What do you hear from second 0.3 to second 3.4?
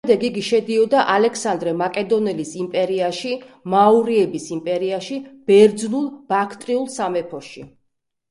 შედიოდა ალექსანდრე მაკედონელის იმპერიაში,